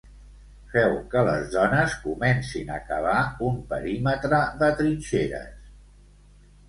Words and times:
Feu 0.75 0.95
que 1.11 1.21
les 1.27 1.43
dones 1.55 1.93
comencin 2.07 2.73
a 2.77 2.81
cavar 2.89 3.19
un 3.51 3.61
perímetre 3.75 4.41
de 4.63 4.71
trinxeres. 4.81 5.73